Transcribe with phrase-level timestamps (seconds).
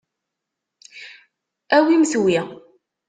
[1.75, 2.35] Awimt wi.